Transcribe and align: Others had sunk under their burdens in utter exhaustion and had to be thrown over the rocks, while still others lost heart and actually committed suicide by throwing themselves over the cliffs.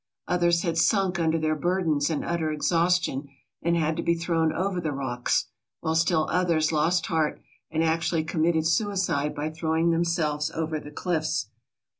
Others 0.27 0.63
had 0.63 0.79
sunk 0.79 1.19
under 1.19 1.37
their 1.37 1.53
burdens 1.53 2.09
in 2.09 2.23
utter 2.23 2.51
exhaustion 2.51 3.29
and 3.61 3.77
had 3.77 3.95
to 3.97 4.01
be 4.01 4.15
thrown 4.15 4.51
over 4.51 4.81
the 4.81 4.91
rocks, 4.91 5.45
while 5.81 5.93
still 5.93 6.27
others 6.31 6.71
lost 6.71 7.05
heart 7.05 7.39
and 7.69 7.83
actually 7.83 8.23
committed 8.23 8.65
suicide 8.65 9.35
by 9.35 9.51
throwing 9.51 9.91
themselves 9.91 10.49
over 10.55 10.79
the 10.79 10.89
cliffs. 10.89 11.49